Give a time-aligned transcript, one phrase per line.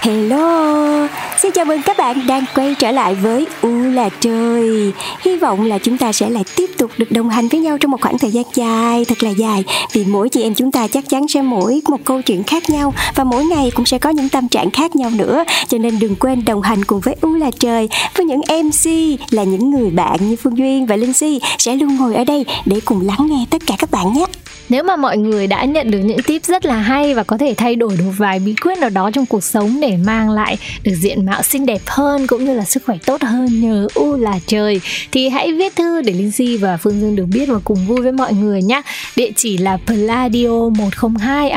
[0.00, 4.92] Hello, xin chào mừng các bạn đang quay trở lại với U là trời.
[5.20, 7.90] Hy vọng là chúng ta sẽ lại tiếp tục được đồng hành với nhau trong
[7.90, 9.64] một khoảng thời gian dài, thật là dài.
[9.92, 12.94] Vì mỗi chị em chúng ta chắc chắn sẽ mỗi một câu chuyện khác nhau
[13.14, 15.44] và mỗi ngày cũng sẽ có những tâm trạng khác nhau nữa.
[15.68, 18.90] Cho nên đừng quên đồng hành cùng với U là trời với những MC
[19.30, 22.44] là những người bạn như Phương Duyên và Linh Si sẽ luôn ngồi ở đây
[22.66, 24.24] để cùng lắng nghe tất cả các bạn nhé.
[24.70, 27.54] Nếu mà mọi người đã nhận được những tip rất là hay và có thể
[27.56, 30.94] thay đổi được vài bí quyết nào đó trong cuộc sống để mang lại được
[30.94, 34.38] diện mạo xinh đẹp hơn cũng như là sức khỏe tốt hơn nhờ u là
[34.46, 34.80] trời
[35.12, 38.00] thì hãy viết thư để Linh Si và Phương Dương được biết và cùng vui
[38.02, 38.82] với mọi người nhé.
[39.16, 41.52] Địa chỉ là pladio 102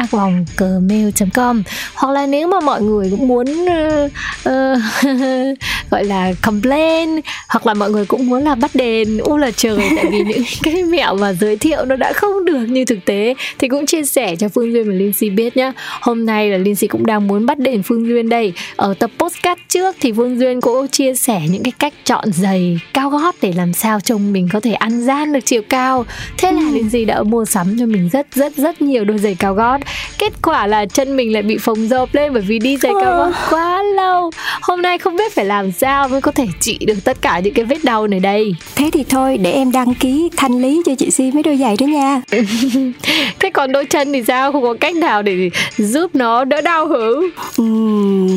[0.57, 4.11] gmail.com hoặc là nếu mà mọi người cũng muốn uh,
[4.49, 5.57] uh,
[5.89, 7.09] gọi là complain
[7.49, 10.43] hoặc là mọi người cũng muốn là bắt đền u là trời tại vì những
[10.63, 14.03] cái mẹo mà giới thiệu nó đã không được như thực tế thì cũng chia
[14.03, 15.73] sẻ cho Phương Duyên và Linh Si biết nhá.
[16.01, 18.53] Hôm nay là Linh Si cũng đang muốn bắt đền Phương Duyên đây.
[18.75, 22.79] Ở tập postcard trước thì Phương Duyên cũng chia sẻ những cái cách chọn giày
[22.93, 26.05] cao gót để làm sao trông mình có thể ăn gian được chiều cao.
[26.37, 29.35] Thế là Linh Si đã mua sắm cho mình rất rất rất nhiều đôi giày
[29.35, 29.81] cao gót.
[30.17, 33.17] Kết quả là chân mình lại bị phồng rộp lên bởi vì đi giày cao
[33.17, 34.31] gót quá lâu.
[34.61, 37.53] Hôm nay không biết phải làm sao mới có thể trị được tất cả những
[37.53, 38.55] cái vết đau này đây.
[38.75, 41.75] Thế thì thôi để em đăng ký thanh lý cho chị Si mấy đôi giày
[41.79, 42.21] đó nha.
[43.39, 44.51] Thế còn đôi chân thì sao?
[44.51, 47.29] Không có cách nào để giúp nó đỡ đau hử?
[47.61, 48.33] Uhm, ừ.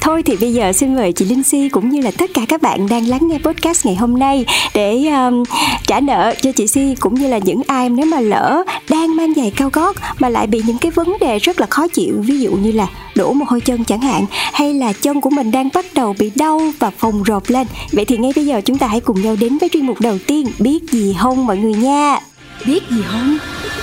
[0.00, 2.62] thôi thì bây giờ xin mời chị Linh Si cũng như là tất cả các
[2.62, 5.44] bạn đang lắng nghe podcast ngày hôm nay để um,
[5.86, 9.34] trả nợ cho chị Si cũng như là những ai nếu mà lỡ đang mang
[9.36, 12.38] giày cao gót mà lại bị những cái vấn đề rất là khó chịu ví
[12.38, 15.68] dụ như là đổ mồ hôi chân chẳng hạn hay là chân của mình đang
[15.74, 18.86] bắt đầu bị đau và phồng rộp lên vậy thì ngay bây giờ chúng ta
[18.86, 22.18] hãy cùng nhau đến với chuyên mục đầu tiên biết gì không mọi người nha
[22.66, 23.38] biết gì không?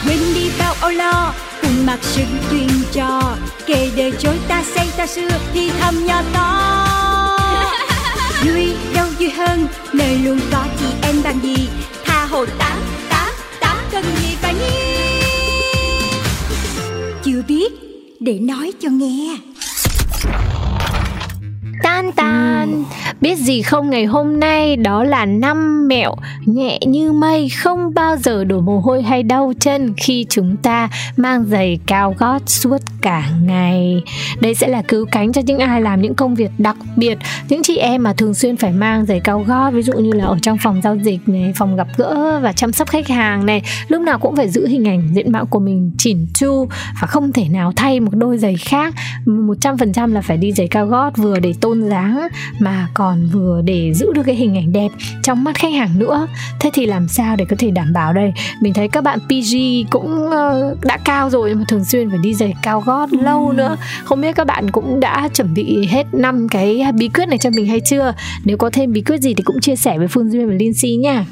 [0.06, 3.36] Quên đi bao âu lo cùng mặc sự truyền trò.
[3.66, 6.74] Kể đời chối ta xây ta xưa thì thầm nhỏ to.
[8.46, 11.70] Vui đâu vui hơn nơi luôn có chị em bằng gì?
[12.06, 12.78] Tha hồ tám
[13.10, 14.88] tám tám cần gì phải nhi
[17.28, 17.74] chưa biết
[18.20, 19.38] để nói cho nghe.
[21.84, 22.84] Tan tan
[23.22, 28.17] Biết gì không ngày hôm nay, đó là năm mẹo nhẹ như mây, Không bao
[28.17, 32.78] giờ đổ mồ hôi hay đau chân khi chúng ta mang giày cao gót suốt
[33.07, 34.03] cả ngày.
[34.40, 37.18] Đây sẽ là cứu cánh cho những ai làm những công việc đặc biệt.
[37.50, 40.25] Những chị em mà thường xuyên phải mang giày cao gót Ví dụ như là
[40.25, 43.62] ở trong phòng giao dịch này, phòng gặp gỡ và chăm sóc khách hàng này
[43.88, 46.67] Lúc nào cũng phải giữ hình ảnh diện mạo của mình chỉn chu
[47.01, 48.94] Và không thể nào thay một đôi giày khác.
[49.25, 52.28] 100% là phải đi giày cao gót vừa để tôn dáng
[52.59, 54.90] mà còn vừa để giữ được cái hình ảnh đẹp
[55.23, 56.28] trong mắt khách hàng nữa.
[56.59, 58.34] Thế thì làm sao để có thể đảm bảo đây?
[58.62, 59.56] Mình thấy các bạn PG
[59.90, 63.18] cũng ờ, đã cao rồi mà thường xuyên phải đi giày cao gót ừ.
[63.22, 63.78] lâu nữa.
[64.03, 67.50] Không biết các bạn cũng đã chuẩn bị hết năm cái bí quyết này cho
[67.50, 68.13] mình hay chưa?
[68.46, 70.74] Nếu có thêm bí quyết gì thì cũng chia sẻ với Phương Duyên và Linh
[70.74, 71.25] Si nha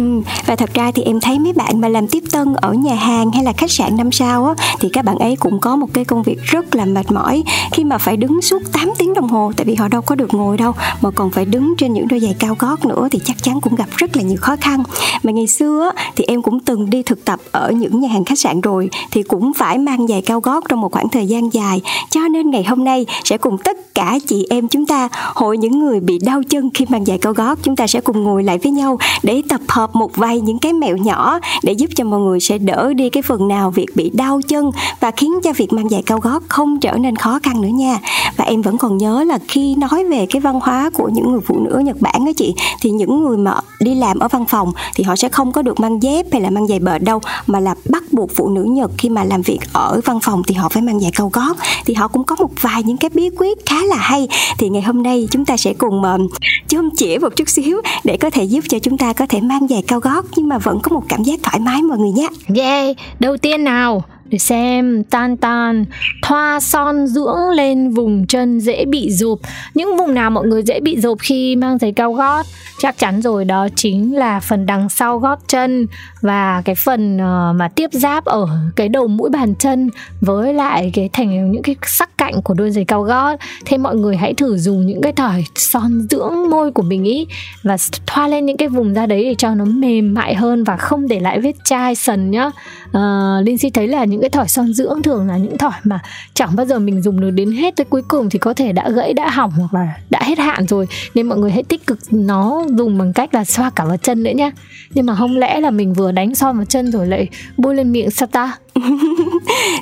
[0.00, 2.94] Ừ, và thật ra thì em thấy mấy bạn mà làm tiếp tân ở nhà
[2.94, 5.86] hàng hay là khách sạn năm sao á thì các bạn ấy cũng có một
[5.92, 9.28] cái công việc rất là mệt mỏi khi mà phải đứng suốt 8 tiếng đồng
[9.28, 12.08] hồ tại vì họ đâu có được ngồi đâu mà còn phải đứng trên những
[12.08, 14.82] đôi giày cao gót nữa thì chắc chắn cũng gặp rất là nhiều khó khăn.
[15.22, 18.24] Mà ngày xưa á, thì em cũng từng đi thực tập ở những nhà hàng
[18.24, 21.52] khách sạn rồi thì cũng phải mang giày cao gót trong một khoảng thời gian
[21.52, 21.80] dài.
[22.10, 25.78] Cho nên ngày hôm nay sẽ cùng tất cả chị em chúng ta hội những
[25.78, 28.58] người bị đau chân khi mang giày cao gót chúng ta sẽ cùng ngồi lại
[28.58, 32.20] với nhau để tập hợp một vài những cái mẹo nhỏ để giúp cho mọi
[32.20, 34.70] người sẽ đỡ đi cái phần nào việc bị đau chân
[35.00, 37.98] và khiến cho việc mang giày cao gót không trở nên khó khăn nữa nha.
[38.36, 41.40] Và em vẫn còn nhớ là khi nói về cái văn hóa của những người
[41.46, 44.44] phụ nữ ở Nhật Bản đó chị thì những người mà đi làm ở văn
[44.48, 47.20] phòng thì họ sẽ không có được mang dép hay là mang giày bệt đâu
[47.46, 50.54] mà là bắt buộc phụ nữ Nhật khi mà làm việc ở văn phòng thì
[50.54, 51.56] họ phải mang giày cao gót.
[51.84, 54.28] Thì họ cũng có một vài những cái bí quyết khá là hay.
[54.58, 56.30] Thì ngày hôm nay chúng ta sẽ cùng uh,
[56.68, 59.68] chôm chĩa một chút xíu để có thể giúp cho chúng ta có thể mang
[59.68, 62.28] giày cao gót nhưng mà vẫn có một cảm giác thoải mái mọi người nhé.
[62.56, 64.02] Yeah, đầu tiên nào?
[64.24, 65.84] Để xem tan tan.
[66.22, 69.38] Thoa son dưỡng lên vùng chân dễ bị rộp
[69.74, 72.46] những vùng nào mọi người dễ bị rộp khi mang giày cao gót?
[72.80, 75.86] Chắc chắn rồi đó chính là phần đằng sau gót chân
[76.20, 78.46] và cái phần ờ, mà tiếp giáp ở
[78.76, 79.90] cái đầu mũi bàn chân
[80.20, 83.36] với lại cái thành những cái sắc cạnh của đôi giày cao gót.
[83.64, 87.26] Thế mọi người hãy thử dùng những cái thỏi son dưỡng môi của mình ý
[87.62, 90.76] và thoa lên những cái vùng da đấy để cho nó mềm mại hơn và
[90.76, 92.50] không để lại vết chai sần nhá.
[92.88, 95.98] Uh, Linh Si thấy là những cái thỏi son dưỡng thường là những thỏi mà
[96.34, 98.90] chẳng bao giờ mình dùng được đến hết tới cuối cùng thì có thể đã
[98.90, 100.86] gãy đã hỏng hoặc là đã hết hạn rồi.
[101.14, 104.22] Nên mọi người hãy tích cực nó dùng bằng cách là xoa cả vào chân
[104.22, 104.50] nữa nhá.
[104.90, 107.92] Nhưng mà không lẽ là mình vừa đánh son vào chân rồi lại bôi lên
[107.92, 108.56] miệng sao ta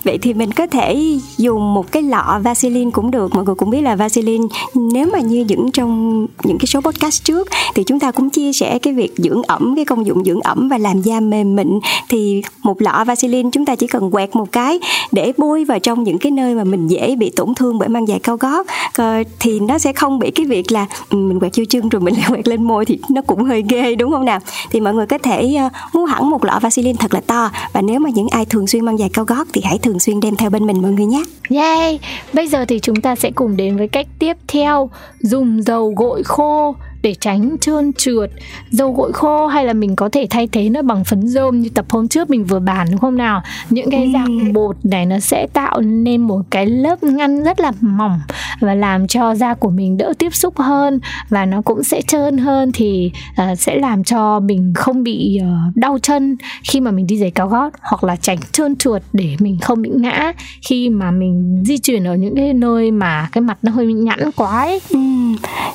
[0.04, 3.34] vậy thì mình có thể dùng một cái lọ Vaseline cũng được.
[3.34, 4.44] Mọi người cũng biết là Vaseline,
[4.75, 8.52] nếu mà như những trong những cái số podcast trước, thì chúng ta cũng chia
[8.52, 11.78] sẻ cái việc dưỡng ẩm, cái công dụng dưỡng ẩm và làm da mềm mịn.
[12.08, 14.78] Thì một lọ Vaseline chúng ta chỉ cần quẹt một cái
[15.12, 18.06] để bôi vào trong những cái nơi mà mình dễ bị tổn thương bởi mang
[18.06, 18.66] giày cao gót.
[18.96, 22.00] Ờ, thì nó sẽ không bị cái việc là ừ, mình quẹt vô chân rồi
[22.00, 24.38] mình lại quẹt lên môi thì nó cũng hơi ghê, đúng không nào?
[24.70, 27.50] Thì mọi người có thể ờ, mua hẳn một lọ Vaseline thật là to.
[27.72, 30.20] Và nếu mà những ai thường xuyên mang giày cao gót thì hãy thường xuyên
[30.20, 31.22] đem theo bên mình mọi người nhé.
[31.50, 32.00] Yay!
[32.32, 36.22] Bây giờ thì chúng ta sẽ cùng đến với cách tiếp theo, dùng dầu gội
[36.22, 38.30] khô để tránh trơn trượt
[38.70, 41.68] dầu gội khô hay là mình có thể thay thế nó bằng phấn rôm như
[41.68, 45.18] tập hôm trước mình vừa bàn đúng không nào những cái dạng bột này nó
[45.18, 48.20] sẽ tạo nên một cái lớp ngăn rất là mỏng
[48.60, 52.38] và làm cho da của mình đỡ tiếp xúc hơn và nó cũng sẽ trơn
[52.38, 53.12] hơn thì
[53.42, 57.30] uh, sẽ làm cho mình không bị uh, đau chân khi mà mình đi giày
[57.30, 60.32] cao gót hoặc là tránh trơn trượt để mình không bị ngã
[60.68, 64.30] khi mà mình di chuyển ở những cái nơi mà cái mặt nó hơi nhẵn
[64.36, 64.80] quá ấy.
[64.90, 64.98] Ừ.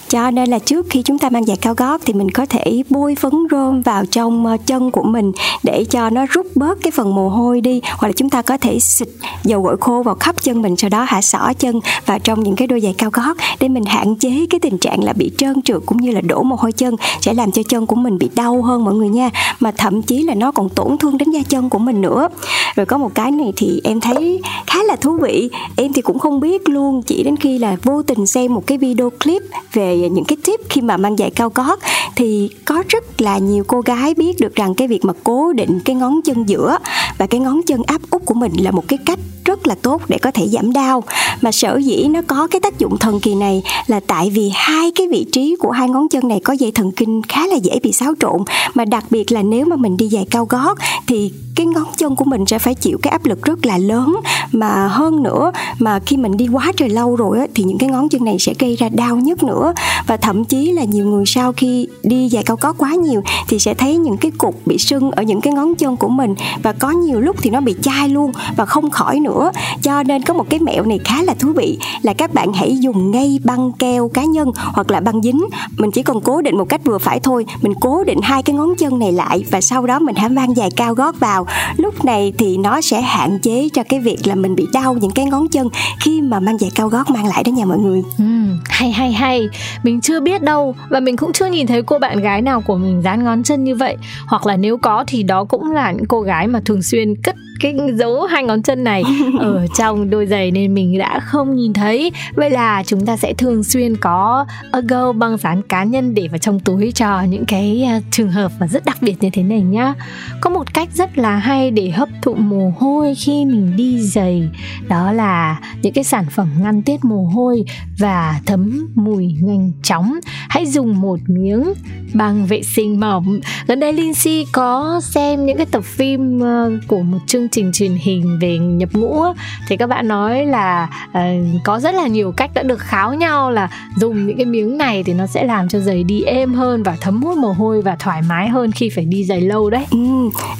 [0.07, 2.45] cho nên là trước khi chúng chúng ta mang giày cao gót thì mình có
[2.45, 5.31] thể bôi phấn rôm vào trong ờ, chân của mình
[5.63, 7.81] để cho nó rút bớt cái phần mồ hôi đi.
[7.83, 9.07] Hoặc là chúng ta có thể xịt
[9.44, 12.56] dầu gội khô vào khắp chân mình, sau đó hạ xỏ chân vào trong những
[12.56, 15.62] cái đôi giày cao gót để mình hạn chế cái tình trạng là bị trơn
[15.62, 18.30] trượt cũng như là đổ mồ hôi chân, sẽ làm cho chân của mình bị
[18.36, 19.30] đau hơn mọi người nha.
[19.60, 22.30] Mà thậm chí là nó còn tổn thương đến da chân của mình nữa.
[22.75, 25.50] Rồi có một cái này thì em thấy khá là thú vị.
[25.77, 28.77] Em thì cũng không biết luôn, chỉ đến khi là vô tình xem một cái
[28.77, 29.42] video clip
[29.74, 31.79] về những cái tip khi mà mang giày cao gót,
[32.15, 35.79] thì có rất là nhiều cô gái biết được rằng cái việc mà cố định
[35.85, 36.77] cái ngón chân giữa
[37.17, 39.19] và cái ngón chân áp út của mình là một cái cách
[39.53, 41.03] rất là tốt để có thể giảm đau.
[41.41, 44.91] Mà sở dĩ nó có cái tác dụng thần kỳ này là tại vì hai
[44.95, 47.79] cái vị trí của hai ngón chân này có dây thần kinh khá là dễ
[47.83, 48.41] bị xáo trộn.
[48.73, 50.77] Mà đặc biệt là nếu mà mình đi giày cao gót
[51.07, 54.15] thì cái ngón chân của mình sẽ phải chịu cái áp lực rất là lớn.
[54.51, 57.89] Mà hơn nữa mà khi mình đi quá trời lâu rồi á, thì những cái
[57.89, 59.73] ngón chân này sẽ gây ra đau nhất nữa.
[60.07, 63.59] Và thậm chí là nhiều người sau khi đi giày cao gót quá nhiều thì
[63.59, 66.35] sẽ thấy những cái cục bị sưng ở những cái ngón chân của mình.
[66.63, 69.42] Và có nhiều lúc thì nó bị chai luôn và không khỏi nữa
[69.81, 72.77] cho nên có một cái mẹo này khá là thú vị là các bạn hãy
[72.77, 75.41] dùng ngay băng keo cá nhân hoặc là băng dính.
[75.77, 77.45] Mình chỉ cần cố định một cách vừa phải thôi.
[77.61, 80.55] Mình cố định hai cái ngón chân này lại và sau đó mình hãy mang
[80.55, 81.45] giày cao gót vào.
[81.77, 85.11] Lúc này thì nó sẽ hạn chế cho cái việc là mình bị đau những
[85.11, 85.67] cái ngón chân
[85.99, 88.03] khi mà mang giày cao gót mang lại đó nha mọi người.
[88.17, 88.23] Ừ,
[88.65, 89.49] hay hay hay.
[89.83, 92.77] Mình chưa biết đâu và mình cũng chưa nhìn thấy cô bạn gái nào của
[92.77, 93.97] mình dán ngón chân như vậy.
[94.27, 97.35] Hoặc là nếu có thì đó cũng là những cô gái mà thường xuyên cất
[97.63, 99.04] cái dấu hai ngón chân này
[99.39, 102.12] ở trong đôi giày nên mình đã không nhìn thấy.
[102.36, 106.38] Vậy là chúng ta sẽ thường xuyên có ago băng dán cá nhân để vào
[106.38, 109.62] trong túi cho những cái uh, trường hợp mà rất đặc biệt như thế này
[109.62, 109.94] nhá.
[110.42, 114.50] Có một cách rất là hay để hấp thụ mồ hôi khi mình đi giày.
[114.88, 117.63] Đó là những cái sản phẩm ngăn tiết mồ hôi
[118.00, 120.20] và thấm mùi nhanh chóng.
[120.50, 121.74] Hãy dùng một miếng
[122.13, 127.01] băng vệ sinh mỏng gần đây Lindsay có xem những cái tập phim uh, của
[127.01, 129.24] một chương trình truyền hình về nhập ngũ
[129.67, 131.22] thì các bạn nói là uh,
[131.63, 135.03] có rất là nhiều cách đã được kháo nhau là dùng những cái miếng này
[135.03, 137.95] thì nó sẽ làm cho giày đi êm hơn và thấm hút mồ hôi và
[137.95, 139.86] thoải mái hơn khi phải đi giày lâu đấy.
[139.91, 139.98] Ừ,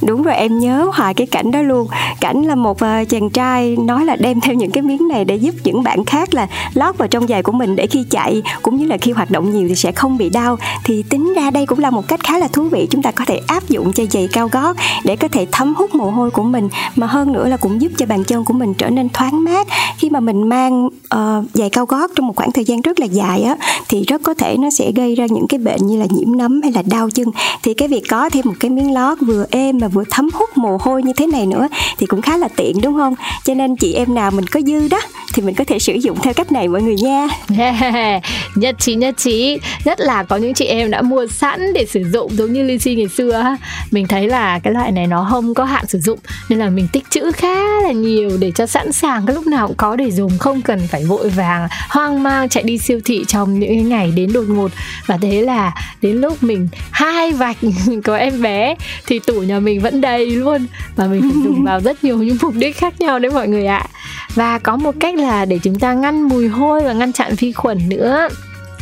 [0.02, 1.88] đúng rồi em nhớ hoài cái cảnh đó luôn.
[2.20, 5.36] Cảnh là một uh, chàng trai nói là đem theo những cái miếng này để
[5.36, 8.78] giúp những bạn khác là lót vào trong giày của mình để khi chạy cũng
[8.78, 10.58] như là khi hoạt động nhiều thì sẽ không bị đau.
[10.84, 13.26] Thì tính ra đây cũng là một cách khá là thú vị chúng ta có
[13.26, 16.44] thể áp dụng cho giày cao gót để có thể thấm hút mồ hôi của
[16.44, 19.44] mình mà hơn nữa là cũng giúp cho bàn chân của mình trở nên thoáng
[19.44, 19.68] mát.
[19.98, 23.00] Khi mà mình mang ờ, uh, giày cao gót trong một khoảng thời gian rất
[23.00, 23.56] là dài á
[23.90, 26.62] thì rất có thể nó sẽ gây ra những cái bệnh như là nhiễm nấm
[26.62, 27.28] hay là đau chân.
[27.64, 30.50] Thì cái việc có thêm một cái miếng lót vừa êm mà vừa thấm hút
[30.58, 33.16] mồ hôi như thế này nữa thì cũng khá là tiện đúng không?
[33.44, 35.00] Cho nên chị em nào mình có dư đó
[35.34, 37.28] thì mình có thể sử dụng theo cách này mọi người nha.
[37.58, 38.24] Yeah.
[38.56, 39.58] nhất trí nhất trí.
[39.86, 42.98] Nhất là có những chị em đã mua sẵn để sử dụng giống như Lizzy
[42.98, 43.56] ngày xưa
[43.92, 46.88] mình thấy là cái loại này nó không có hạn sử dụng nên là mình
[46.92, 50.12] tích trữ khá là nhiều để cho sẵn sàng cái lúc nào cũng có để
[50.12, 54.12] dùng không cần phải vội vàng hoang mang chạy đi siêu thị trong những ngày
[54.16, 54.72] đến đột ngột.
[55.06, 57.58] Và thế là đến lúc mình hai vạch
[58.04, 58.76] có em bé
[59.08, 60.66] thì tủ nhà mình vẫn đầy luôn.
[60.96, 63.66] Và mình phải dùng vào rất nhiều những mục đích khác nhau đấy mọi người
[63.66, 63.86] ạ.
[64.36, 67.52] Và có một cách là để chúng ta ngăn mùi hôi và ngăn chặn vi
[67.52, 68.28] khuẩn nữa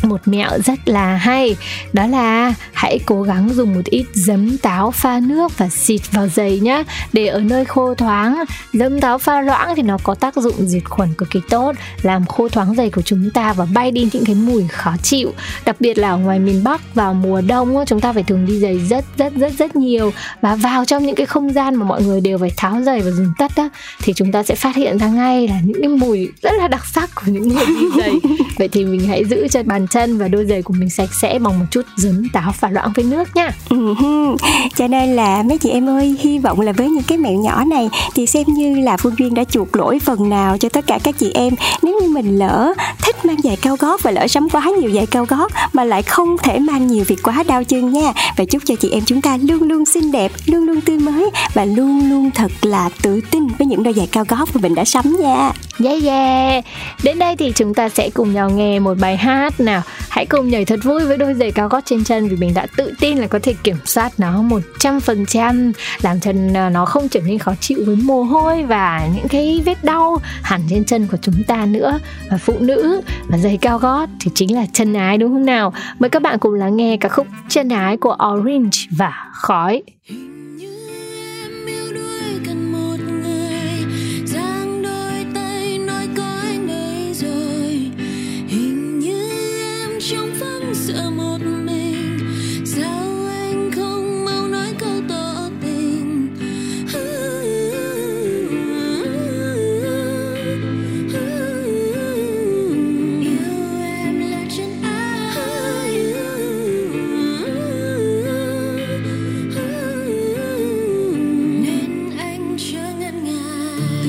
[0.04, 1.56] một mẹo rất là hay.
[1.92, 6.28] Đó là hãy cố gắng dùng một ít giấm táo pha nước và xịt vào
[6.28, 10.36] giày nhé để ở nơi khô thoáng giấm táo pha loãng thì nó có tác
[10.36, 13.90] dụng diệt khuẩn cực kỳ tốt làm khô thoáng giày của chúng ta và bay
[13.90, 15.32] đi những cái mùi khó chịu.
[15.64, 18.58] Đặc biệt là ở ngoài miền bắc vào mùa đông chúng ta phải thường đi
[18.58, 20.12] giày rất rất rất rất nhiều.
[20.40, 23.10] Và vào trong những cái không gian mà mọi người đều phải tháo giày và
[23.10, 23.68] dùng tất á
[24.02, 26.86] thì chúng ta sẽ phát hiện ra ngay là những cái mùi rất là đặc
[26.86, 28.12] sắc của những người đi giày.
[28.58, 31.38] Vậy thì mình hãy giữ cho bàn chân và đôi giày của mình sạch sẽ
[31.38, 33.50] bằng một chút giấm táo pha loãng với nước nha.
[33.68, 34.36] Uh-huh.
[34.76, 37.64] cho nên là mấy chị em ơi hy vọng là với những cái mẹo nhỏ
[37.64, 40.98] này thì xem như là phương duyên đã chuộc lỗi phần nào cho tất cả
[41.04, 41.54] các chị em.
[41.82, 42.72] Nếu như mình lỡ
[43.02, 46.02] thích mang giày cao gót và lỡ sắm quá nhiều giày cao gót mà lại
[46.02, 48.12] không thể mang nhiều việc quá đau chân nha.
[48.36, 51.30] Và chúc cho chị em chúng ta luôn luôn xinh đẹp luôn luôn tươi mới
[51.54, 54.74] và luôn luôn thật là tự tin với những đôi giày cao gót mà mình
[54.74, 55.52] đã sắm nha.
[55.84, 56.64] Yeah yeah.
[57.02, 60.48] Đến đây thì chúng ta sẽ cùng nhau nghe một bài hát nào Hãy cùng
[60.48, 63.18] nhảy thật vui với đôi giày cao gót trên chân vì mình đã tự tin
[63.18, 64.42] là có thể kiểm soát nó
[64.78, 65.72] 100%
[66.02, 69.62] làm chân ờ, nó không trở nên khó chịu với mồ hôi và những cái
[69.64, 71.98] vết đau hẳn trên chân của chúng ta nữa.
[72.30, 75.72] Và phụ nữ và giày cao gót thì chính là chân ái, đúng không nào?
[75.98, 79.82] Mời các bạn cùng lắng nghe ca khúc chân ái của Orange và Khói.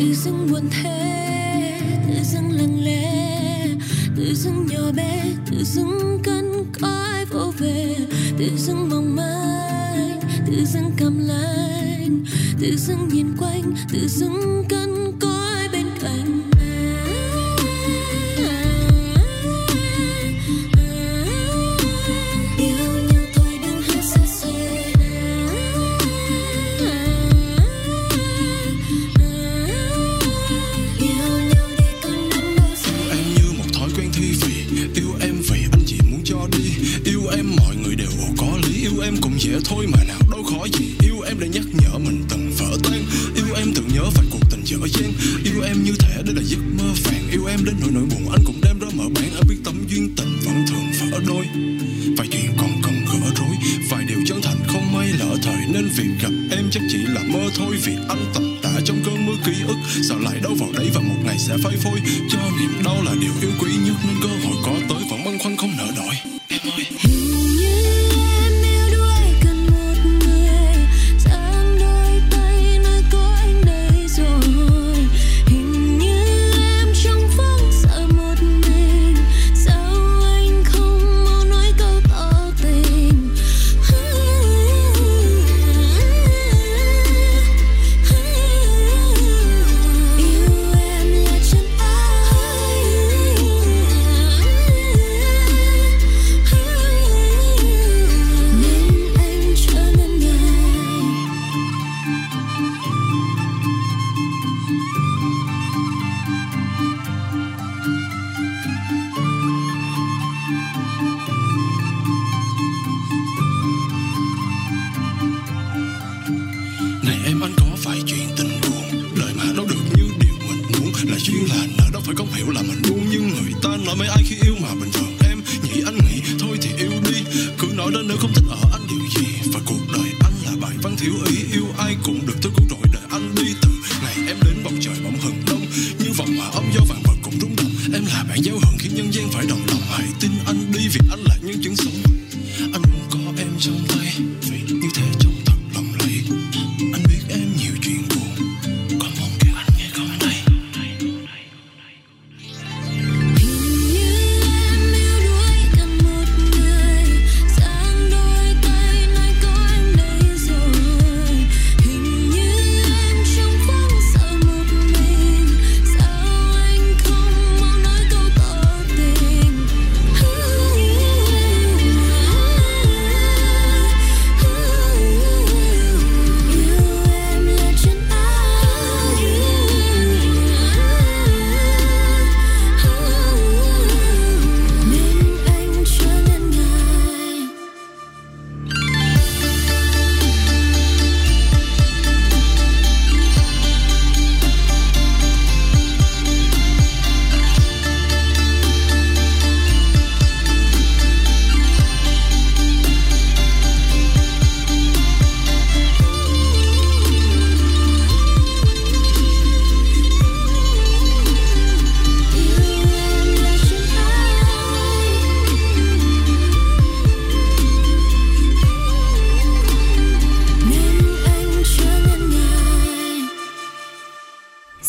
[0.04, 3.68] tự dưng buồn thế, tự dưng lặng lẽ,
[4.18, 7.96] tự dưng nhỏ bé, tự dưng cân cõi vô về,
[8.40, 12.24] tự dưng mong manh, tự dưng cầm lạnh
[12.60, 14.93] tự dưng nhìn quanh, tự dưng cân
[56.74, 59.78] chắc chỉ là mơ thôi, vì anh tầm tạ trong cơn mưa ký ức.
[60.10, 62.00] Sao lại đâu vào đấy và một ngày sẽ phai phôi.
[62.30, 65.40] Cho niềm đau là điều yêu quý nhất, nên cơ hội có tới vẫn băn
[65.40, 66.16] khoăn không nỡ đổi.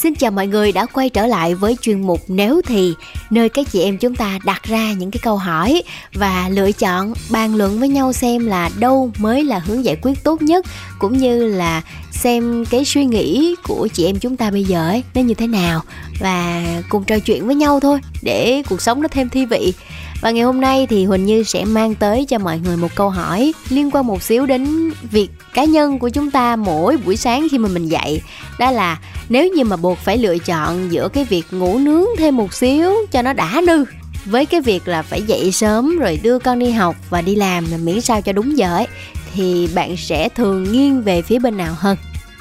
[0.05, 2.95] Xin chào mọi người đã quay trở lại với chuyên mục Nếu thì,
[3.31, 5.83] nơi các chị em chúng ta đặt ra những cái câu hỏi
[6.15, 10.25] và lựa chọn bàn luận với nhau xem là đâu mới là hướng giải quyết
[10.25, 10.67] tốt nhất
[10.99, 15.03] cũng như là xem cái suy nghĩ của chị em chúng ta bây giờ ấy
[15.15, 15.81] nó như thế nào
[16.21, 19.75] và cùng trò chuyện với nhau thôi để cuộc sống nó thêm thi vị
[20.21, 23.11] và ngày hôm nay thì Huỳnh Như sẽ mang tới cho mọi người một câu
[23.11, 27.47] hỏi liên quan một xíu đến việc cá nhân của chúng ta mỗi buổi sáng
[27.51, 28.23] khi mà mình dậy.
[28.59, 32.37] Đó là, nếu như mà buộc phải lựa chọn giữa cái việc ngủ nướng thêm
[32.37, 33.85] một xíu cho nó đã nư
[34.25, 37.71] với cái việc là phải dậy sớm rồi đưa con đi học và đi làm
[37.71, 38.87] là miễn sao cho đúng giờ ấy,
[39.35, 41.97] thì bạn sẽ thường nghiêng về phía bên nào hơn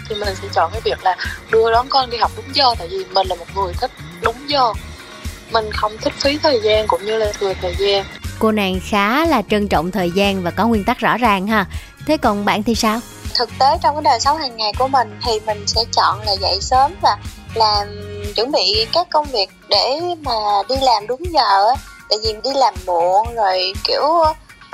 [0.10, 1.16] thì mình sẽ chọn cái việc là
[1.52, 4.36] đưa đón con đi học đúng giờ, tại vì mình là một người thích đúng
[4.48, 4.74] giờ
[5.54, 8.06] mình không thích phí thời gian cũng như là thừa thời gian.
[8.40, 11.66] Cô nàng khá là trân trọng thời gian và có nguyên tắc rõ ràng ha.
[12.08, 13.00] Thế còn bạn thì sao?
[13.38, 16.32] Thực tế trong cái đời sống hàng ngày của mình thì mình sẽ chọn là
[16.42, 17.18] dậy sớm và
[17.56, 17.88] làm
[18.36, 20.32] chuẩn bị các công việc để mà
[20.70, 21.74] đi làm đúng giờ
[22.10, 24.04] tại vì đi làm muộn rồi kiểu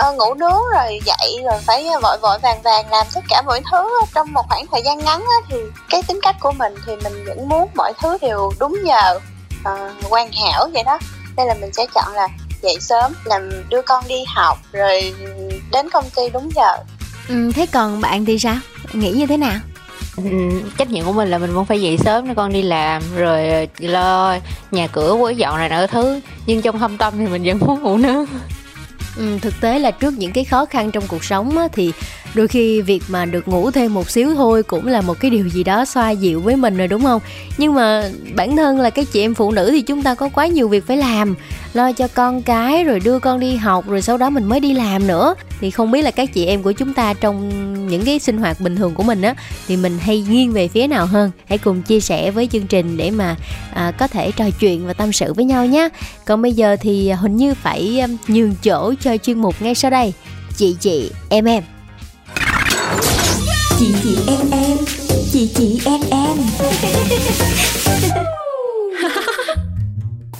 [0.07, 3.61] uh, ngủ nướng rồi dậy rồi phải vội vội vàng vàng làm tất cả mọi
[3.71, 5.57] thứ trong một khoảng thời gian ngắn á, thì
[5.89, 9.19] cái tính cách của mình thì mình vẫn muốn mọi thứ đều đúng giờ
[9.61, 10.99] uh, hoàn hảo vậy đó.
[11.37, 12.27] Nên là mình sẽ chọn là
[12.61, 15.13] dậy sớm làm đưa con đi học rồi
[15.71, 16.77] đến công ty đúng giờ.
[17.29, 18.57] Ừ, thế còn bạn thì sao?
[18.93, 19.59] Nghĩ như thế nào?
[20.17, 23.01] Ừ, trách nhiệm của mình là mình vẫn phải dậy sớm để con đi làm
[23.15, 24.37] rồi lo
[24.71, 26.19] nhà cửa quấy dọn này nọ thứ.
[26.45, 28.25] Nhưng trong thâm tâm thì mình vẫn muốn ngủ nướng.
[29.17, 31.93] Ừ, thực tế là trước những cái khó khăn trong cuộc sống á, thì
[32.33, 35.47] đôi khi việc mà được ngủ thêm một xíu thôi cũng là một cái điều
[35.47, 37.21] gì đó xoa dịu với mình rồi đúng không?
[37.57, 40.47] Nhưng mà bản thân là cái chị em phụ nữ thì chúng ta có quá
[40.47, 41.35] nhiều việc phải làm
[41.73, 44.73] lo cho con cái rồi đưa con đi học rồi sau đó mình mới đi
[44.73, 45.35] làm nữa.
[45.59, 47.49] Thì không biết là các chị em của chúng ta trong
[47.87, 49.35] những cái sinh hoạt bình thường của mình á
[49.67, 51.31] thì mình hay nghiêng về phía nào hơn?
[51.45, 53.35] Hãy cùng chia sẻ với chương trình để mà
[53.73, 55.89] à, có thể trò chuyện và tâm sự với nhau nhé.
[56.25, 60.13] Còn bây giờ thì hình như phải nhường chỗ cho chuyên mục ngay sau đây.
[60.57, 61.78] Chị chị em em.
[65.39, 66.37] Chị chị em em.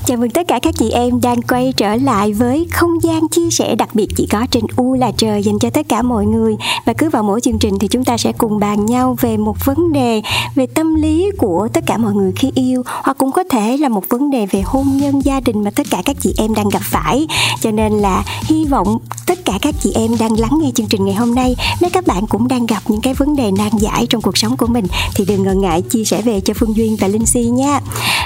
[0.09, 3.49] Chào mừng tất cả các chị em đang quay trở lại với không gian chia
[3.51, 6.55] sẻ đặc biệt chỉ có trên U là trời dành cho tất cả mọi người.
[6.85, 9.65] Và cứ vào mỗi chương trình thì chúng ta sẽ cùng bàn nhau về một
[9.65, 10.21] vấn đề,
[10.55, 13.89] về tâm lý của tất cả mọi người khi yêu, hoặc cũng có thể là
[13.89, 16.69] một vấn đề về hôn nhân gia đình mà tất cả các chị em đang
[16.69, 17.27] gặp phải.
[17.61, 21.05] Cho nên là hy vọng tất cả các chị em đang lắng nghe chương trình
[21.05, 24.05] ngày hôm nay, nếu các bạn cũng đang gặp những cái vấn đề nan giải
[24.09, 26.95] trong cuộc sống của mình, thì đừng ngần ngại chia sẻ về cho Phương Duyên
[26.99, 27.79] và Linh Si nha.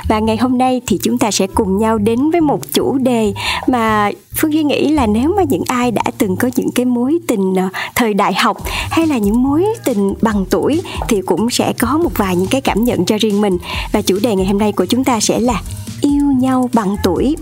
[0.08, 3.34] Và ngày hôm nay thì chúng ta sẽ cùng nhau đến với một chủ đề
[3.68, 7.20] mà Phương Duy nghĩ là nếu mà những ai đã từng có những cái mối
[7.28, 8.58] tình ờ, thời đại học
[8.90, 12.62] hay là những mối tình bằng tuổi thì cũng sẽ có một vài những cái
[12.62, 13.58] cảm nhận cho riêng mình.
[13.92, 15.62] Và chủ đề ngày hôm nay của chúng ta sẽ là
[16.02, 17.36] yêu nhau bằng tuổi.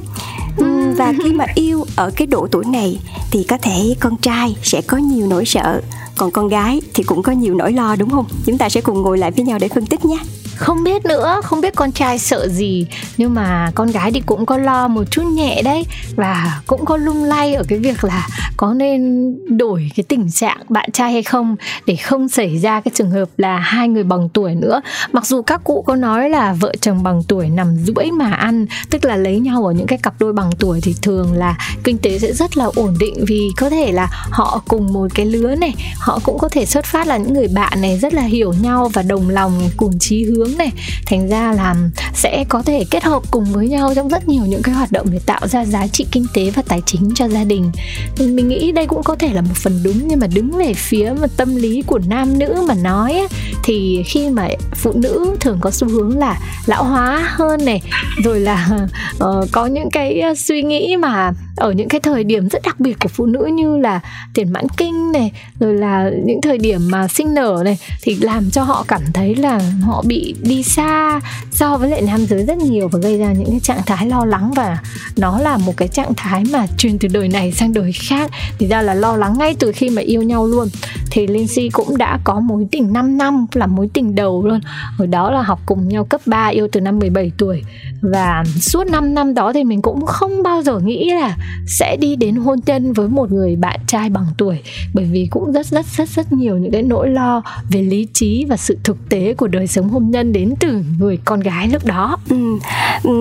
[0.98, 3.00] Và khi mà yêu ở cái độ tuổi này
[3.32, 5.82] thì có thể con trai sẽ có nhiều nỗi sợ
[6.18, 8.26] còn con gái thì cũng có nhiều nỗi lo đúng không?
[8.46, 10.18] Chúng ta sẽ cùng ngồi lại với nhau để phân tích nhé
[10.62, 12.86] không biết nữa, không biết con trai sợ gì.
[13.18, 15.86] Nhưng mà con gái thì cũng có lo một chút nhẹ đấy.
[16.16, 20.58] Và cũng có lung lay ở cái việc là có nên đổi cái tình trạng
[20.70, 24.30] bạn trai hay không để không xảy ra cái trường hợp là hai người bằng
[24.30, 24.82] tuổi nữa.
[25.12, 28.66] Mặc dù các cụ có nói là vợ chồng bằng tuổi nằm duỗi mà ăn,
[28.90, 31.98] tức là lấy nhau ở những cái cặp đôi bằng tuổi thì thường là kinh
[31.98, 33.26] tế sẽ rất là ổn định.
[33.28, 36.86] Vì có thể là họ cùng một cái lứa này, họ cũng có thể xuất
[36.86, 40.24] phát là những người bạn này rất là hiểu nhau và đồng lòng, cùng chí
[40.24, 40.72] hướng lớn này.
[41.06, 41.76] Thành ra là
[42.14, 45.08] sẽ có thể kết hợp cùng với nhau trong rất nhiều những cái hoạt động
[45.12, 47.72] để tạo ra giá trị kinh tế và tài chính cho gia đình.
[48.18, 50.74] Nên mình nghĩ đây cũng có thể là một phần đúng nhưng mà đứng về
[50.74, 53.28] phía mà tâm lý của nam nữ mà nói ấy,
[53.64, 57.82] thì khi mà phụ nữ thường có xu hướng là lão hóa hơn này
[58.24, 58.88] rồi là
[59.24, 61.32] uh, có những cái ờ, suy nghĩ mà
[61.62, 64.00] ở những cái thời điểm rất đặc biệt của phụ nữ như là
[64.34, 68.50] tiền mãn kinh này, rồi là những thời điểm mà sinh nở này, thì làm
[68.52, 71.20] cho họ cảm thấy là họ bị đi xa
[71.52, 74.26] so với lại nam giới rất nhiều và gây ra những cái trạng thái lo
[74.26, 74.52] lắng.
[74.56, 74.78] Và
[75.18, 78.32] nó là một cái trạng thái mà truyền từ đời này sang đời khác.
[78.60, 80.68] Thì ra là lo lắng ngay từ khi mà yêu nhau luôn.
[81.12, 84.60] Thì Lindsay cũng đã có mối tình 5 năm, là mối tình đầu luôn.
[84.98, 87.64] Hồi đó là học cùng nhau cấp 3 yêu từ năm 17 tuổi.
[88.02, 92.16] Và suốt 5 năm đó thì mình cũng không bao giờ nghĩ là sẽ đi
[92.16, 94.60] đến hôn nhân với một người bạn trai bằng tuổi.
[94.94, 98.46] Bởi vì cũng rất rất rất rất nhiều những cái nỗi lo về lý trí
[98.46, 101.86] và sự thực tế của đời sống hôn nhân đến từ người con gái lúc
[101.86, 102.18] đó.
[102.30, 102.60] Ừ,
[103.04, 103.12] ừ,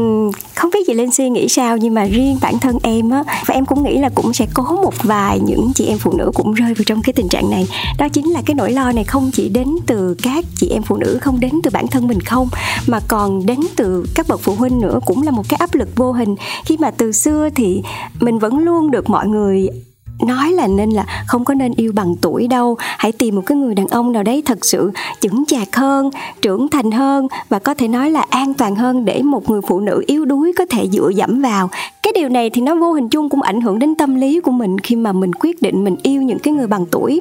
[0.54, 3.54] không biết chị Linh suy nghĩ sao nhưng mà riêng bản thân em á và
[3.54, 6.52] em cũng nghĩ là cũng sẽ có một vài những chị em phụ nữ cũng
[6.52, 7.66] rơi vào trong cái tình trạng này.
[7.98, 10.96] Đó chính là cái nỗi lo này không chỉ đến từ các chị em phụ
[10.96, 12.48] nữ không đến từ bản thân mình không
[12.86, 15.88] mà còn đến từ các bậc phụ huynh nữa cũng là một cái áp lực
[15.96, 16.34] vô hình.
[16.64, 17.82] Khi mà từ xưa thì
[18.20, 19.68] mình vẫn luôn được mọi người
[20.26, 22.76] nói là nên là không có nên yêu bằng tuổi đâu.
[22.78, 26.10] Hãy tìm một cái người đàn ông nào đấy thật sự chững chạc hơn,
[26.42, 29.80] trưởng thành hơn và có thể nói là an toàn hơn để một người phụ
[29.80, 31.70] nữ yếu đuối có thể dựa dẫm vào.
[32.02, 34.52] Cái điều này thì nó vô hình chung cũng ảnh hưởng đến tâm lý của
[34.52, 37.20] mình khi mà mình quyết định mình yêu những cái người bằng tuổi.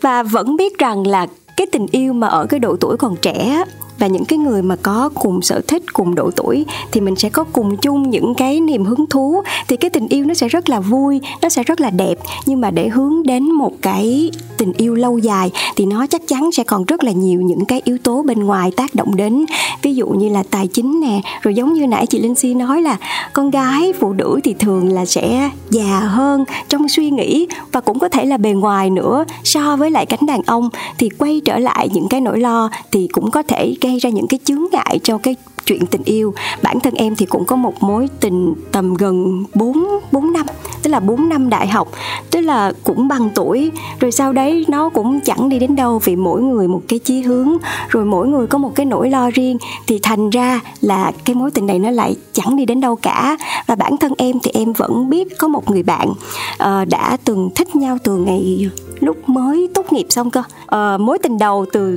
[0.00, 3.64] Và vẫn biết rằng là cái tình yêu mà ở cái độ tuổi còn trẻ
[4.00, 7.28] và những cái người mà có cùng sở thích, cùng độ tuổi thì mình sẽ
[7.28, 9.42] có cùng chung những cái niềm hứng thú.
[9.68, 12.18] Thì cái tình yêu nó sẽ rất là vui, nó sẽ rất là đẹp.
[12.46, 16.52] Nhưng mà để hướng đến một cái tình yêu lâu dài thì nó chắc chắn
[16.52, 19.44] sẽ còn rất là nhiều những cái yếu tố bên ngoài tác động đến.
[19.82, 22.82] Ví dụ như là tài chính nè, rồi giống như nãy chị linh si nói
[22.82, 22.96] là
[23.32, 27.98] con gái, phụ nữ thì thường là sẽ già hơn trong suy nghĩ và cũng
[27.98, 29.24] có thể là bề ngoài nữa.
[29.44, 33.08] So với lại cánh đàn ông thì quay trở lại những cái nỗi lo thì
[33.12, 36.34] cũng có thể gây ra những cái chướng ngại cho cái chuyện tình yêu.
[36.62, 40.46] Bản thân em thì cũng có một mối tình tầm gần 4 4 năm
[40.82, 41.88] tức là 4 năm đại học
[42.30, 43.70] tức là cũng bằng tuổi.
[44.00, 47.20] Rồi sau đấy nó cũng chẳng đi đến đâu vì mỗi người một cái chí
[47.20, 47.56] hướng
[47.88, 49.58] rồi mỗi người có một cái nỗi lo riêng.
[49.86, 53.36] Thì thành ra là cái mối tình này nó lại chẳng đi đến đâu cả.
[53.66, 57.50] Và bản thân em thì em vẫn biết có một người bạn uh, đã từng
[57.54, 60.42] thích nhau từ ngày lúc mới tốt nghiệp xong cơ.
[60.64, 61.96] Uh, mối tình đầu từ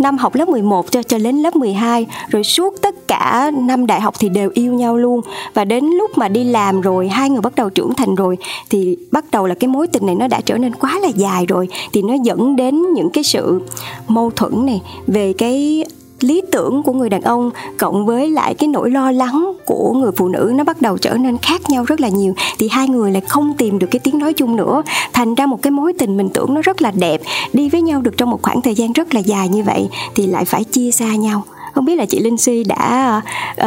[0.00, 4.00] năm học lớp 11 cho cho đến lớp 12 rồi suốt tất cả năm đại
[4.00, 5.20] học thì đều yêu nhau luôn.
[5.54, 8.36] Và đến lúc mà đi làm rồi, hai người bắt đầu trưởng thành rồi,
[8.70, 11.46] thì bắt đầu là cái mối tình này nó đã trở nên quá là dài
[11.46, 11.68] rồi.
[11.92, 13.60] Thì nó dẫn đến những cái sự
[14.08, 15.84] mâu thuẫn này về cái
[16.20, 20.12] lý tưởng của người đàn ông cộng với lại cái nỗi lo lắng của người
[20.16, 22.34] phụ nữ nó bắt đầu trở nên khác nhau rất là nhiều.
[22.58, 24.82] Thì hai người lại không tìm được cái tiếng nói chung nữa.
[25.12, 27.20] Thành ra một cái mối tình mình tưởng nó rất là đẹp,
[27.52, 30.26] đi với nhau được trong một khoảng thời gian rất là dài như vậy thì
[30.26, 31.42] lại phải chia xa nhau
[31.78, 33.22] không biết là chị Linh Si đã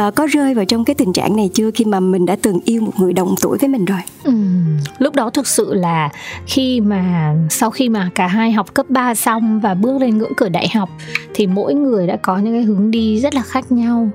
[0.06, 2.58] uh, có rơi vào trong cái tình trạng này chưa khi mà mình đã từng
[2.64, 3.98] yêu một người đồng tuổi với mình rồi?
[4.24, 4.32] Ừ,
[4.98, 6.08] lúc đó thực sự là
[6.46, 10.32] khi mà sau khi mà cả hai học cấp 3 xong và bước lên ngưỡng
[10.36, 10.88] cửa đại học
[11.34, 14.10] thì mỗi người đã có những cái hướng đi rất là khác nhau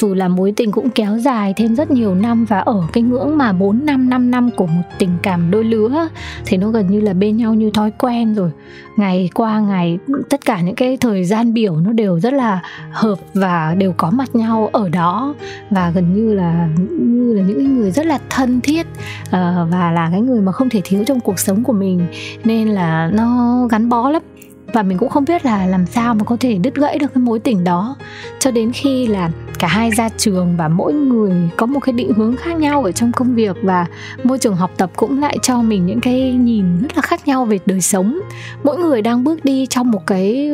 [0.00, 3.38] dù là mối tình cũng kéo dài thêm rất nhiều năm và ở cái ngưỡng
[3.38, 6.08] mà 4 năm 5 năm của một tình cảm đôi lứa,
[6.44, 8.50] thì nó gần như là bên nhau như thói quen rồi.
[8.96, 9.98] Ngày qua ngày,
[10.30, 14.10] tất cả những cái thời gian biểu nó đều rất là hợp và đều có
[14.10, 15.34] mặt nhau ở đó.
[15.70, 16.68] Và gần như là
[17.00, 18.86] như là những người rất là thân thiết
[19.30, 22.06] ờ, và là cái người mà không thể thiếu trong cuộc sống của mình.
[22.44, 24.22] Nên là nó gắn bó lắm
[24.72, 27.22] và mình cũng không biết là làm sao mà có thể đứt gãy được cái
[27.22, 27.96] mối tình đó.
[28.38, 32.12] Cho đến khi là cả hai ra trường và mỗi người có một cái định
[32.12, 33.86] hướng khác nhau ở trong công việc và
[34.24, 37.44] môi trường học tập cũng lại cho mình những cái nhìn rất là khác nhau
[37.44, 38.20] về đời sống.
[38.64, 40.50] Mỗi người đang bước đi trong một cái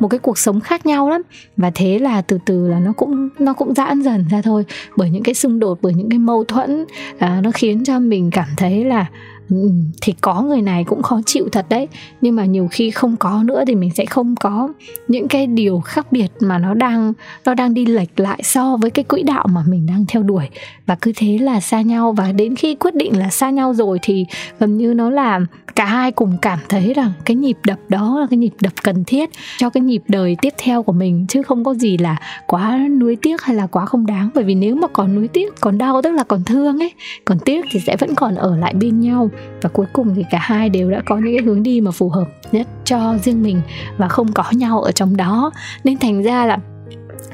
[0.00, 1.22] một cái cuộc sống khác nhau lắm.
[1.56, 4.64] Và thế là từ từ là nó cũng nó cũng giãn dần ra thôi.
[4.96, 6.84] Bởi những cái xung đột bởi những cái mâu thuẫn
[7.18, 9.06] à, nó khiến cho mình cảm thấy là
[9.50, 9.70] Ừ,
[10.02, 11.88] thì có người này cũng khó chịu thật đấy.
[12.20, 14.68] Nhưng mà nhiều khi không có nữa thì mình sẽ không có
[15.08, 17.12] những cái điều khác biệt mà nó đang
[17.44, 20.48] nó đang đi lệch lại so với cái quỹ đạo mà mình đang theo đuổi.
[20.86, 22.12] Và cứ thế là xa nhau.
[22.12, 24.26] Và đến khi quyết định là xa nhau rồi thì
[24.58, 25.40] gần như nó là
[25.74, 29.04] cả hai cùng cảm thấy rằng cái nhịp đập đó là cái nhịp đập cần
[29.04, 31.26] thiết cho cái nhịp đời tiếp theo của mình.
[31.28, 34.30] Chứ không có gì là quá nuối tiếc hay là quá không đáng.
[34.34, 36.92] Bởi vì nếu mà còn nuối tiếc, còn đau tức là còn thương ấy,
[37.24, 39.30] còn tiếc thì sẽ vẫn còn ở lại bên nhau
[39.62, 42.08] và cuối cùng thì cả hai đều đã có những cái hướng đi mà phù
[42.08, 43.60] hợp nhất cho riêng mình
[43.96, 45.50] và không có nhau ở trong đó.
[45.84, 46.58] Nên thành ra là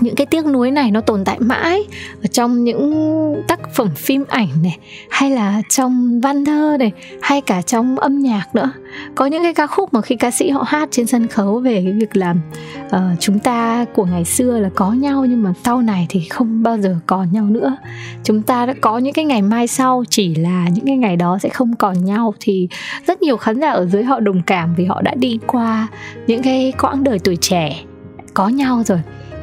[0.01, 1.85] những cái tiếc nuối này nó tồn tại mãi
[2.23, 3.15] ở trong những
[3.49, 4.79] tác phẩm phim ảnh này
[5.11, 8.73] hay là trong văn thơ này hay cả trong âm nhạc nữa.
[9.15, 11.83] Có những cái ca khúc mà khi ca sĩ họ hát trên sân khấu về
[11.85, 12.41] cái việc làm
[12.87, 16.21] uh, ờ, chúng ta của ngày xưa là có nhau nhưng mà sau này thì
[16.31, 17.77] không bao giờ còn nhau nữa.
[18.25, 21.39] Chúng ta đã có những cái ngày mai sau chỉ là những cái ngày đó
[21.43, 22.35] sẽ không còn nhau.
[22.41, 22.69] Thì
[23.07, 25.89] rất nhiều khán giả ở dưới họ đồng cảm vì họ đã đi qua
[26.27, 27.85] những cái quãng đời tuổi trẻ
[28.35, 29.01] có nhau rồi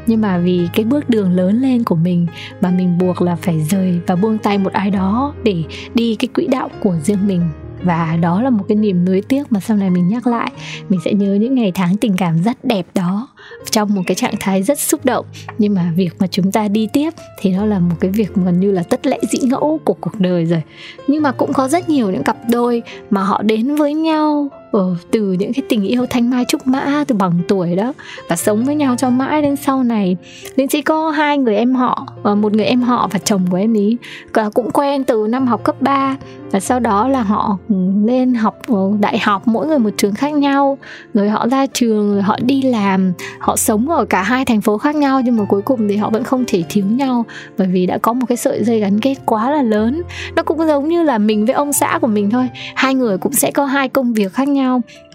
[0.07, 2.27] nhưng mà vì cái bước đường lớn lên của mình
[2.61, 6.27] mà mình buộc là phải rời và buông tay một ai đó để đi cái
[6.35, 7.41] quỹ đạo của riêng mình.
[7.83, 10.51] Và đó là một cái niềm nuối tiếc mà sau này mình nhắc lại,
[10.89, 13.27] mình sẽ nhớ những ngày tháng tình cảm rất đẹp đó
[13.71, 15.25] trong một cái trạng thái rất xúc động.
[15.57, 17.09] Nhưng mà việc mà chúng ta đi tiếp
[17.39, 20.19] thì đó là một cái việc gần như là tất lẽ dĩ ngẫu của cuộc
[20.19, 20.61] đời rồi.
[21.07, 24.95] Nhưng mà cũng có rất nhiều những cặp đôi mà họ đến với nhau ừ,
[25.11, 27.93] từ những cái tình yêu thanh mai trúc mã từ bằng tuổi đó
[28.29, 30.17] và sống với nhau cho mãi đến sau này.
[30.55, 33.57] Linh chỉ có hai người em họ và một người em họ và chồng của
[33.57, 33.97] em ý.
[34.33, 36.15] Và cũng quen từ năm học cấp 3
[36.51, 37.57] và sau đó là họ
[38.05, 40.77] lên học ờ, đại học mỗi người một trường khác nhau.
[41.13, 44.77] Rồi họ ra trường rồi họ đi làm họ sống ở cả hai thành phố
[44.77, 47.25] khác nhau nhưng mà cuối cùng thì họ vẫn không thể thiếu nhau
[47.57, 50.01] bởi vì đã có một cái sợi dây gắn kết quá là lớn.
[50.35, 52.49] Nó cũng giống như là mình với ông xã của mình thôi.
[52.75, 54.60] Hai người cũng sẽ có hai công việc khác nhau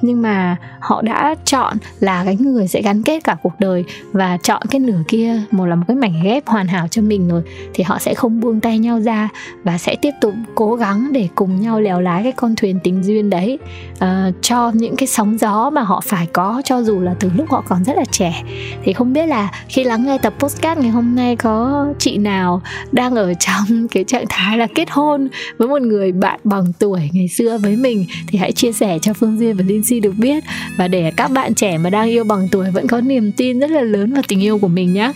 [0.01, 4.39] nhưng mà họ đã chọn là cái người sẽ gắn kết cả cuộc đời và
[4.43, 7.43] chọn cái nửa kia một là một cái mảnh ghép hoàn hảo cho mình rồi
[7.75, 9.29] thì họ sẽ không buông tay nhau ra
[9.65, 13.03] và sẽ tiếp tục cố gắng để cùng nhau lèo lái cái con thuyền tình
[13.03, 13.59] duyên đấy.
[13.95, 17.51] Uh, cho những cái sóng gió mà họ phải có cho dù là từ lúc
[17.51, 18.43] họ còn rất là trẻ.
[18.85, 22.63] Thì không biết là khi lắng nghe tập postcard ngày hôm nay có chị nào
[22.93, 25.29] đang ở trong cái trạng thái là kết hôn
[25.59, 29.13] với một người bạn bằng tuổi ngày xưa với mình thì hãy chia sẻ cho
[29.13, 30.45] Phương Duyên và Linh Si được biết.
[30.77, 33.71] Và để các bạn trẻ mà đang yêu bằng tuổi vẫn có niềm tin rất
[33.71, 35.13] là lớn vào tình yêu của mình nhé.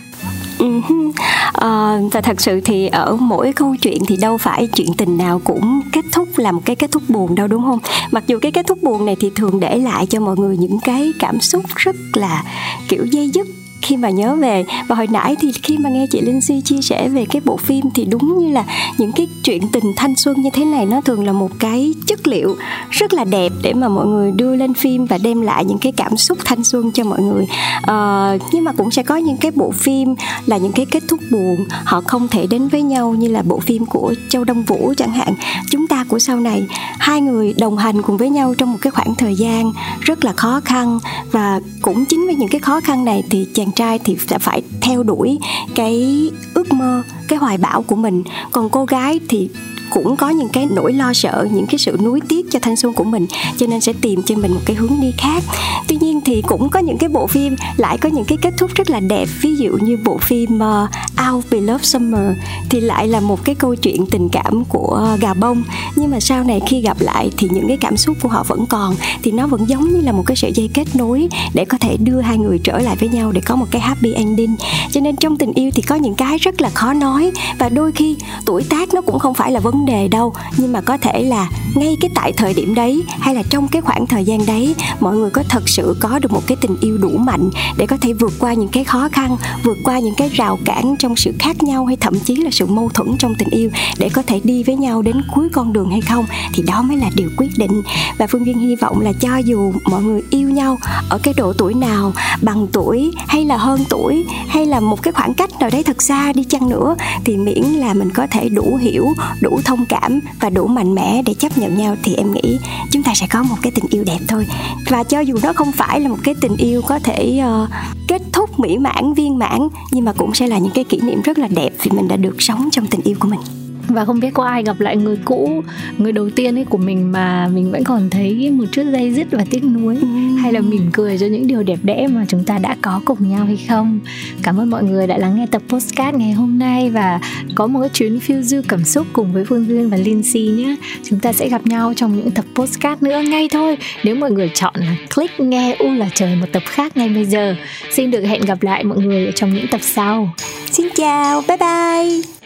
[0.63, 1.11] Uh, ừ
[1.53, 5.41] ờ, và thật sự thì ở mỗi câu chuyện thì đâu phải chuyện tình nào
[5.43, 7.79] cũng kết thúc là một cái kết thúc buồn đâu đúng không?
[8.11, 10.79] Mặc dù cái kết thúc buồn này thì thường để lại cho mọi người những
[10.83, 12.43] cái cảm xúc rất là
[12.89, 13.47] kiểu dây dứt
[13.81, 14.65] khi mà nhớ về.
[14.87, 17.57] Và hồi nãy thì khi mà nghe chị Linh Si chia sẻ về cái bộ
[17.57, 18.63] phim thì đúng như là
[18.97, 22.27] những cái chuyện tình thanh xuân như thế này nó thường là một cái chất
[22.27, 22.55] liệu
[22.89, 25.91] rất là đẹp để mà mọi người đưa lên phim và đem lại những cái
[25.91, 27.45] cảm xúc thanh xuân cho mọi người.
[27.81, 30.15] À, nhưng mà cũng sẽ có những cái bộ phim
[30.45, 33.59] là những cái kết thúc buồn họ không thể đến với nhau như là bộ
[33.59, 35.33] phim của Châu Đông Vũ chẳng hạn.
[35.71, 36.63] Chúng ta của sau này
[36.99, 40.33] hai người đồng hành cùng với nhau trong một cái khoảng thời gian rất là
[40.33, 40.99] khó khăn
[41.31, 44.61] và cũng chính với những cái khó khăn này thì chàng trai thì sẽ phải
[44.81, 45.39] theo đuổi
[45.75, 48.23] cái ước mơ, cái hoài bão của mình.
[48.51, 49.49] Còn cô gái thì
[49.91, 52.93] cũng có những cái nỗi lo sợ những cái sự nuối tiếc cho thanh xuân
[52.93, 53.27] của mình
[53.57, 55.43] cho nên sẽ tìm cho mình một cái hướng đi khác.
[55.87, 58.71] Tuy nhiên thì cũng có những cái bộ phim lại có những cái kết thúc
[58.75, 59.27] rất là đẹp.
[59.41, 62.37] Ví dụ như bộ phim ờ, uh, Out Beloved Summer
[62.69, 65.63] thì lại là một cái câu chuyện tình cảm của gà bông.
[65.95, 68.65] Nhưng mà sau này khi gặp lại thì những cái cảm xúc của họ vẫn
[68.65, 71.77] còn thì nó vẫn giống như là một cái sợi dây kết nối để có
[71.77, 74.55] thể đưa hai người trở lại với nhau để có một cái happy ending.
[74.91, 77.91] Cho nên trong tình yêu thì có những cái rất là khó nói và đôi
[77.91, 80.97] khi tuổi tác nó cũng không phải là vấn vấn đề đâu, nhưng mà có
[80.97, 84.45] thể là ngay cái tại thời điểm đấy hay là trong cái khoảng thời gian
[84.45, 87.85] đấy, mọi người có thật sự có được một cái tình yêu đủ mạnh để
[87.85, 91.15] có thể vượt qua những cái khó khăn, vượt qua những cái rào cản trong
[91.15, 94.21] sự khác nhau hay thậm chí là sự mâu thuẫn trong tình yêu để có
[94.21, 97.29] thể đi với nhau đến cuối con đường hay không, thì đó mới là điều
[97.37, 97.81] quyết định.
[98.17, 100.77] Và phương duyên hy vọng là cho dù mọi người yêu nhau
[101.09, 105.11] ở cái độ tuổi nào, bằng tuổi hay là hơn tuổi, hay là một cái
[105.11, 108.49] khoảng cách nào đấy thật xa đi chăng nữa, thì miễn là mình có thể
[108.49, 109.07] đủ hiểu,
[109.41, 112.59] đủ thông cảm và đủ mạnh mẽ để chấp nhận nhau thì em nghĩ
[112.91, 114.47] chúng ta sẽ có một cái tình yêu đẹp thôi.
[114.89, 117.69] Và cho dù nó không phải là một cái tình yêu có thể uh,
[118.07, 121.21] kết thúc mỹ mãn viên mãn nhưng mà cũng sẽ là những cái kỷ niệm
[121.21, 123.39] rất là đẹp vì mình đã được sống trong tình yêu của mình
[123.87, 125.63] và không biết có ai gặp lại người cũ
[125.97, 129.27] người đầu tiên ấy của mình mà mình vẫn còn thấy một chút dây dứt
[129.31, 129.97] và tiếc nuối.
[130.01, 130.07] Ừ.
[130.41, 133.29] hay là mỉm cười cho những điều đẹp đẽ mà chúng ta đã có cùng
[133.29, 133.99] nhau hay không.
[134.43, 137.19] Cảm ơn mọi người đã lắng nghe tập postcard ngày hôm nay và
[137.55, 140.75] có một cái chuyến phiêu du cảm xúc cùng với phương duyên và lindsay nhé.
[141.03, 143.77] Chúng ta sẽ gặp nhau trong những tập postcard nữa ngay thôi.
[144.03, 147.25] Nếu mọi người chọn là click nghe u là trời một tập khác ngay bây
[147.25, 147.55] giờ.
[147.91, 150.29] Xin được hẹn gặp lại mọi người trong những tập sau.
[150.71, 152.40] Xin chào bye bye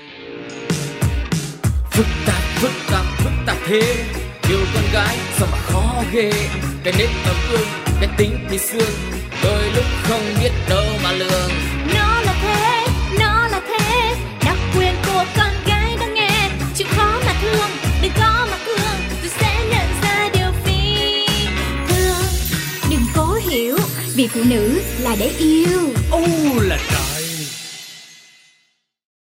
[1.96, 3.96] phức tạp phức tạp phức tạp thế.
[4.50, 6.32] Yêu con gái sao mà khó ghê.
[6.84, 7.68] Cái nết ấm ương
[8.00, 8.94] cái tính thì xương.
[9.44, 11.52] Đôi lúc không biết đâu mà lường.
[11.94, 12.88] Nó là thế
[13.20, 14.16] nó là thế.
[14.46, 16.50] Đặc quyền của con gái đang nghe.
[16.76, 17.70] Chịu khó mà thương
[18.02, 21.26] đừng có mà thương tôi sẽ nhận ra điều phi
[21.88, 22.26] thường.
[22.90, 23.78] Đừng cố hiểu
[24.16, 25.80] vì phụ nữ là để yêu.
[26.12, 26.22] Ô
[26.62, 27.05] là trời